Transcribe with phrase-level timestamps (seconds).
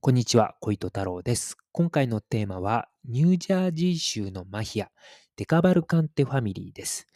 [0.00, 1.56] こんにちは、小糸太郎です。
[1.72, 4.92] 今回のテーマは、ニュージャージー州のマフィア、
[5.34, 7.08] デカバルカンテファミリーです。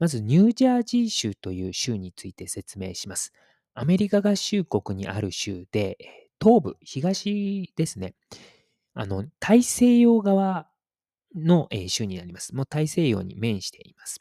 [0.00, 3.32] まず、ニュージャージー州という州について説明します。
[3.74, 5.98] アメリカ合衆国にある州で、
[6.42, 8.16] 東部、東ですね。
[8.94, 10.68] あの、大西洋側
[11.36, 12.56] の州になります。
[12.56, 14.20] もう大西洋に面しています。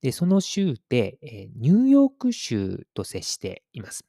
[0.00, 1.20] で、その州で、
[1.54, 4.04] ニューヨーク州と接しています。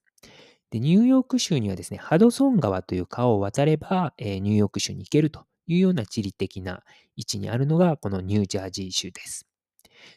[0.71, 6.83] で、ニューヨーク州にはですね、ハドソン川という川を渡れば、えー、ニューヨーク州に行けるというような地理的な
[7.15, 9.47] 位置にあるのが、このニュージャージー州です。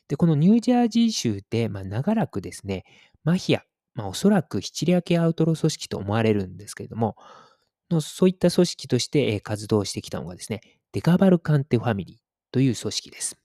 [0.09, 2.85] で、このニュージャージー州で、まあ、長らくですね、
[3.25, 3.63] マフィア、
[3.95, 7.17] まあ、おそらくシチリア系アウトロー組織と思われるんですけれども、
[7.91, 10.61] のそういった組織として活動してきたのがですね、
[10.93, 12.17] デカバルカンテファミリー
[12.53, 13.37] という組織です。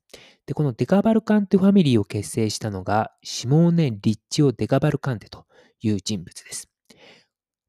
[0.46, 5.46] で、このデカバルカンテファミリーを結成したのが、シモーネ・リッチオ・デカバルカンテと
[5.82, 6.70] いう人物です。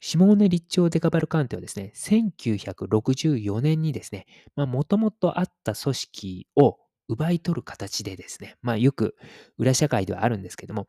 [0.08, 4.24] シモーネ・リッチオ・デカバルカンテはですね、1964年にですね、
[4.54, 9.16] もともとあった組織を奪い取る形でですね、まあよく
[9.58, 10.86] 裏社会ではあるんですけども、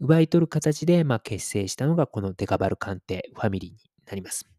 [0.00, 4.50] 奪い取る形でま結成したのがこのデカバルカンテファミリーになります。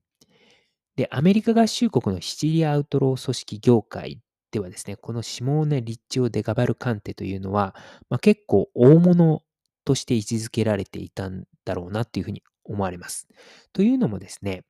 [0.96, 7.76] で、アメリカ合衆国のシチリアアウトロー組織業界ではですね、このシモーネ・リッチオ・デカバルカンテというのは、
[8.10, 9.42] まあ、結構大物
[9.84, 13.28] として位置づけられていたんだろうなっていうふうに思われます。
[13.74, 14.64] というのもですね、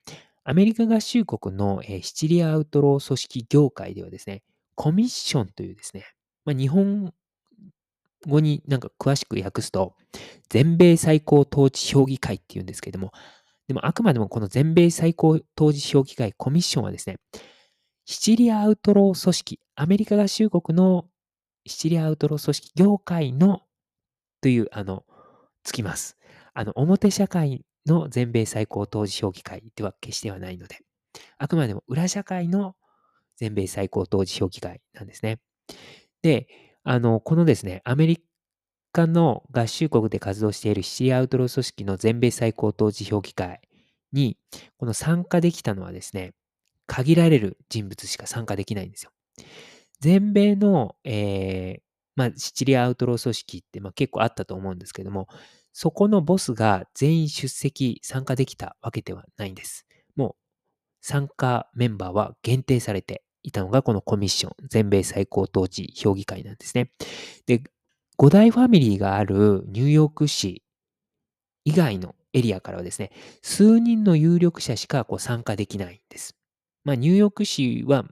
[0.43, 4.41] アメリカ合衆国のシチリアアウトロー組織業界ではですね、
[4.75, 6.05] コミッションというですね、
[6.45, 7.13] まあ、日本
[8.27, 9.95] 語になんか詳しく訳すと、
[10.49, 13.11] 全米最高統治評議会っていうんですけれども、
[13.67, 17.17] でもあくまでもこの全米最高統治評議会コミッションはですね、
[18.05, 21.05] シチリアアウトロー組織、アメリカ合衆国の
[21.67, 23.61] シチリアアウトロー組織業界の
[24.41, 25.05] という、あの、
[25.63, 26.17] つきます。
[26.55, 30.79] あの、表社会の全米最高当事評議会では決してはないので、
[31.37, 32.75] あくまでも裏社会の
[33.35, 35.39] 全米最高当事評議会なんですね。
[36.21, 36.47] で、
[36.83, 38.23] あの、このですね、アメリ
[38.91, 43.61] カの合衆国で活動しているシティアウトロー組織の全米最高当事評議会
[44.11, 44.37] に、
[44.77, 46.33] この参加できたのはですね、
[46.85, 49.11] 限られる人物しか参加できないんですよ。
[49.99, 51.81] 全米の、えー、
[52.15, 55.27] まあ、シチリアアウトロー組織って、まあ、結構あったと思うんですけども、
[55.81, 59.85] そこのボスが全員出席、参加できたわけではないんです。
[60.17, 60.35] もう
[60.99, 66.91] 参加メンバーは限定されていたのがこのコミッション、全米最高統治評議会なんですね。
[67.45, 67.63] で、
[68.17, 70.63] 五大ファミリーがあるニューヨーク市
[71.63, 76.35] 以外のエリアからはですね、数人の有力者しかこう参加できないんです。
[76.83, 78.03] まあ、ニューヨーク市は、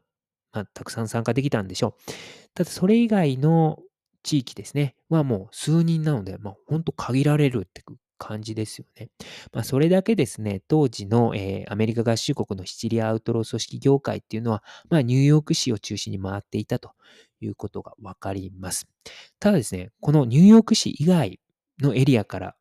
[0.53, 2.11] まあ、たくさん参加できたんでしょう。
[2.53, 3.77] ただ、それ以外の
[4.27, 7.81] 地域ですね、はもう数人なので、まあ、本当限られるって
[8.17, 9.09] 感じですよね。
[9.53, 16.91] まあ、それだけですね、当時の、えー、アメリカ合衆国のシチリアアウトロー組織業界っていうのは、まあ、ニューヨーク市を中心に回っていたと
[17.39, 18.89] いうことがわかります。
[19.39, 21.39] ただですね、このニューヨーク市以外
[21.81, 22.56] のエリアから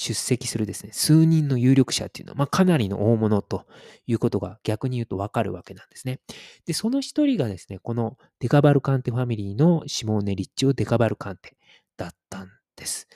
[0.00, 3.66] 出席するですね、数人の有力者っていうのは、まあ、かなりの大物と
[4.06, 6.20] いうことが逆に言うとわかるわけなんですね。
[6.66, 11.56] で、その一人がですね、このデカバルカンテファミリーのシモーネ・リッチオ・デカバルカンテ
[11.96, 13.08] だったんです。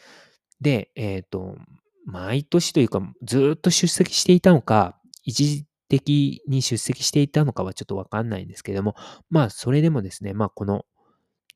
[0.61, 1.57] で、えっ、ー、と、
[2.05, 8.97] 毎年というか、ずっと出席していたのか、一時的に出席していたのかはちょっとわかんないんですけれども、
[9.31, 10.85] まあ、それでもですね、まあ、この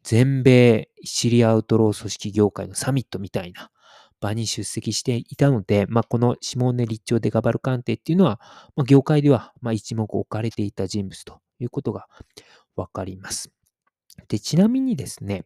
[0.05, 3.73] 全米シリアアウトロー組織業界のサミットみたいな、
[4.21, 8.41] 場に出席していたので、まあ、このシモーネ・リッチョ・デガバルカンテっていうのは、
[8.75, 12.09] まあ、業界ではま一目置かれていた人物ということが
[12.75, 13.51] わかります。
[14.29, 15.45] で、ちなみにですね、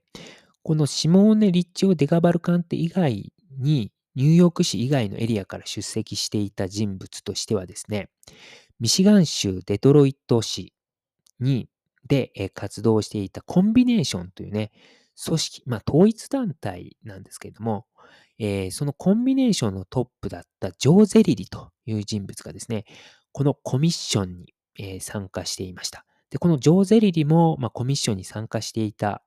[0.63, 8.11] このシモーネ・リッチョ・デガバルカンテ以外に、ニューヨーク市以外のエリアから出席していた人物としてはですね、
[8.81, 10.75] ミシガン州デトロイト市
[11.39, 11.69] に
[12.07, 14.73] で活動していたコンビネーションというね、
[15.23, 17.87] 組織、まあ統一団体なんですけれども、
[18.41, 22.87] えー、そのコンビネーションのトップだったジョー・ゼリリという人物がですね、
[23.33, 26.07] このコミッションに、えー、参加していました。
[26.31, 29.23] で、このジョー・ゼリリも、まあ、コミッションに参加していた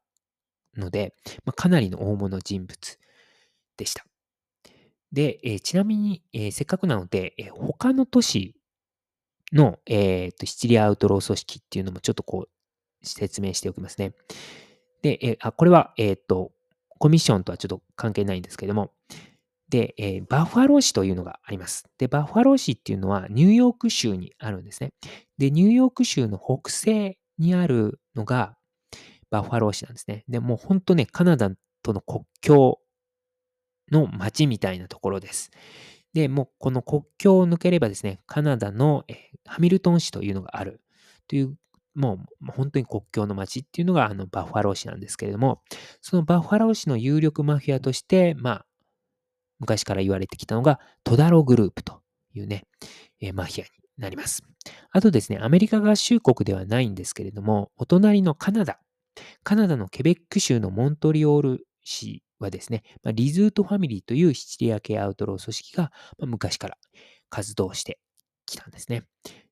[0.76, 1.14] ので、
[1.46, 3.00] まあ、かなりの大物人物
[3.78, 4.04] でした。
[5.12, 8.56] で、えー、ちなみに、えー、せっかくなので、えー、他の都市
[9.52, 14.14] の、えーと、シチリアアウトロー組織っていうのもちょっとこう説明しておきますね。
[15.04, 16.52] で、えー、あこれは、えっ、ー、と、
[17.00, 18.92] コミッションとはちょっと関係ないんですけども、
[19.69, 21.86] で、えー、バッファロー市というのがあります。
[21.98, 24.94] で、バッファロー市っていうのはニューヨーク州にあるんですね。
[25.38, 28.56] で、ニューヨーク州の北西にあるのが
[29.31, 30.25] バッファロー市なんですね。
[30.28, 31.50] で、もう本当ね、カナダ
[31.81, 32.80] との国境
[33.92, 35.50] の町みたいなところです。
[36.13, 39.06] で、もうこの国境を抜ければですね、カナダの
[39.46, 40.81] ハミルトン市というのがある
[41.28, 41.56] という、
[41.95, 45.62] もう本当に国境の町っていうのがあのバッファロー市なんですけれども、
[46.01, 48.66] そのバッファロー市の有力マフィアとして、まあ、
[49.60, 52.01] 昔から言われてきたのがトダログループと
[52.34, 52.66] いうね、
[53.22, 54.44] えマフィアになります。
[54.92, 58.80] あとですね、アメリカ合衆国ではないんですけれども、お隣のカナダ、
[59.44, 66.78] カナダのケベック州のモントリオール市はですね、まあ、リズートファミリーというシチリア系アウトロー組織が、まあ、昔から
[67.30, 68.00] 活動して
[68.46, 69.04] きたんですね。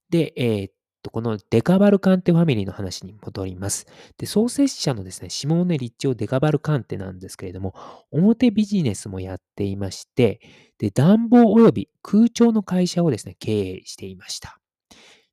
[0.10, 0.74] で、えー、っ、
[1.10, 3.88] このデカバルカンテファミリーの話に戻ります。
[4.18, 7.74] で、創設者のですね、シモーネ・リッチオ・デカバルカンテなんですけれども、
[8.12, 10.40] 表ビジネスもやっていまして、
[10.78, 14.60] で、暖房及び空調の会社をですね、経営していました。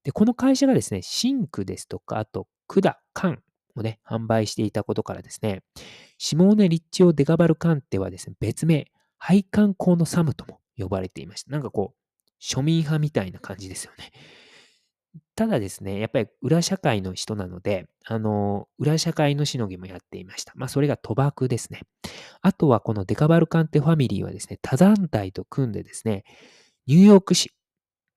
[0.05, 3.43] で、この会社がですね、シンクですとか、あと、管、缶
[3.75, 5.63] をね、販売していたことからですね、
[6.19, 11.51] シモーネ・リッチオ・デカバルカンテはですね、別名、配管工のサムとも呼ばれていました。
[11.51, 11.99] なんかこう、
[12.41, 14.13] 庶民派みたいな感じですよね。
[15.37, 20.53] ただですね、やっぱり裏社会の人なので、あの、裏社会のしのぎもやっていました。
[20.57, 21.83] まあ、それが賭博ですね。
[22.41, 26.25] あとはこのデカバルカンテファミリーはですね、他団体と組んでですね、
[26.87, 27.53] ニューヨーク市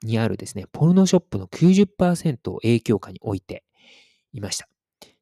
[0.04, 3.64] にあるですね、ポルノショップの90%を影響下に置いて
[4.34, 4.68] いました。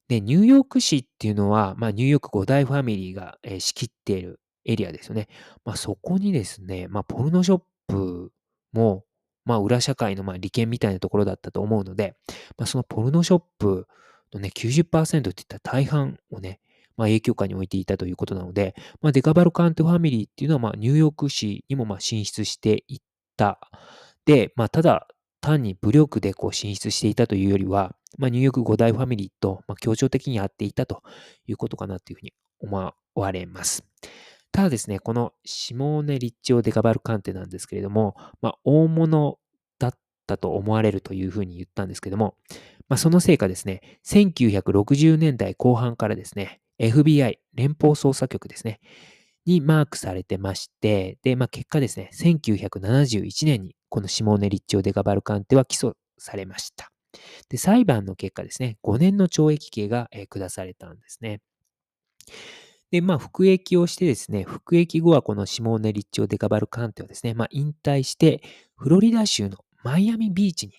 [0.07, 5.27] で、ニューヨーク市っていうのは、まあ、ニューヨーク5大ファミリーが、え、仕切っているエリアですよね。
[5.65, 8.31] まあ、そこにですね、まあ、ポルノショップ
[8.71, 9.05] も、
[9.49, 12.15] まあ、裏社会のまあ利権みたいなところだったと思うので、
[12.55, 13.87] まあ、そのポルノショップ
[14.31, 16.59] のね、90%って言ったら大半をね、
[16.97, 22.99] まあ、影響下に置いていたということなので、まあ、デカバルカンテファミリーっていうのは、まあ、ニューヨーク市にもまあ進出していっ
[23.37, 23.59] た。
[24.25, 25.07] で、まあ、ただ、
[25.41, 31.01] 単に武力でこう進出していたというよりは、まあ、ニューヨーク5大ファミリーと、まあ、協調的にやっていたと
[31.47, 33.83] いうことかなというふうに思われます。
[34.51, 39.38] ただですね、このシモーネ・リッチオ・デカバルカンテなんですけれども、まあ、大物
[40.33, 42.35] ったと思われるというふうに言ったんですけども、
[42.87, 48.79] まあ、そのせいかですね、1960年代後半からですね、FBI、連邦捜査局ですね、
[49.45, 56.91] にマークされてまして、で、まあ、結果ですね、1971年にこのシモーネ・リッチオ・デカバルカンテは起訴されました。
[57.49, 61.41] で、裁判の結果ですね、5年の懲役刑が、え、下されたんですね。
[62.91, 68.41] で、まあ、服役をしてですね、服役後はこのシモーネ・リッチオ・デカバルカンテはですね、まあ、引退して、
[68.75, 70.73] フロリダ州のマイアミビーチに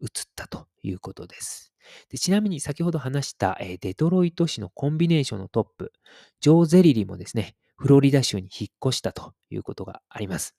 [0.00, 1.72] 移ったということです。
[2.08, 5.92] でちなみに先ほど話した、え、デトロイト市のコンビネーションのトップ、
[6.40, 10.54] ジョー・ゼリリもですね、フロリダ州に引っ越したということがあります。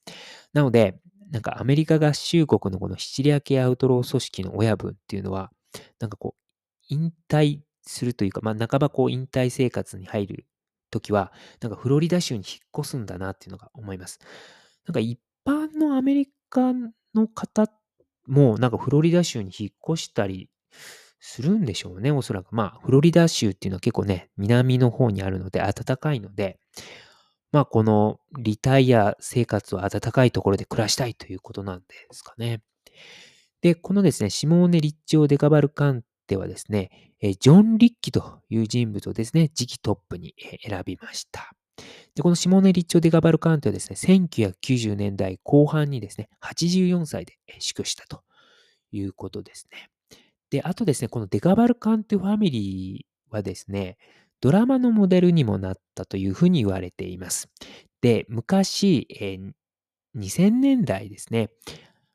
[0.53, 1.00] なので、
[1.31, 5.51] なんかアメリカ合衆国のこのシチリア系アウトロー組織の親分っていうのは、
[6.00, 6.41] なんかこう、
[6.89, 10.45] 引退するというか、まあ半ばこう引退生活に入る
[10.91, 11.31] ときは、
[11.62, 14.19] なんかフロリダ州に引っ越すんだなっていうのが思います。
[14.86, 16.74] なんか一般のアメリカ
[17.15, 17.84] の方って
[18.27, 20.50] もう、なんかフロリダ州に引っ越したり
[21.19, 22.51] するんでしょうね、おそらく。
[22.51, 26.60] まあ、フロリダ州っていうのは結構ね、南の方にあるので暖かいので、
[27.51, 32.62] まあ、このリタイア生活は暖かいところで暮らしたいということなんですかね。
[33.62, 40.36] で、このですね、シモーネ・リッチオ・デカバルカンテはですね、ジョン・リッキという人物をですね、次期トップに
[40.68, 41.54] 選びました。
[42.16, 48.24] で、このシモネ・リッチオ・デカバルカンテはですね、1990年代後半にですね、84歳で死去したと
[48.92, 49.89] いうことですね。
[50.50, 53.98] で、あとですね、このデカバルカンテファミリーはですね、
[54.41, 57.50] ドラマのモデルにもなったというふうに言われています。
[58.01, 59.51] で、昔、えー、
[60.17, 61.50] 2000年代ですね、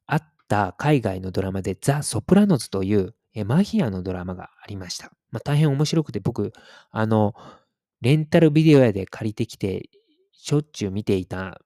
[0.07, 5.11] あった海外のドラマでザ・ソプラノズという、えー、マヒアのドラマがありました。
[5.31, 6.53] まあ、大変面白くて僕、
[6.91, 7.35] あの、
[8.01, 9.89] レンタルビデオ屋で借りてきて、
[10.33, 11.61] しょっちゅう見ていた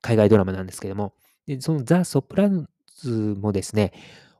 [0.00, 1.14] 海外ドラマなんですけども、
[1.46, 2.66] でそのザ・ソプラノ
[2.96, 3.92] ズもですね、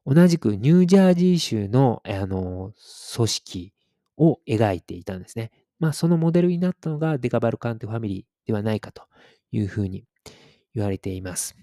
[0.04, 2.72] 同じくニュージャージー州のあの
[3.14, 3.72] 組織
[4.16, 5.50] を描いていたんですね。
[5.78, 9.02] まあ、そのモデルになったのがデカバルカンテファミリーではないかと
[9.52, 10.04] いうふうに
[10.74, 11.56] 言われています。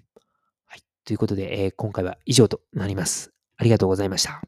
[0.65, 0.81] はい。
[1.03, 3.33] ということで、えー、今回は以上となります。
[3.57, 4.45] ありがとうございました。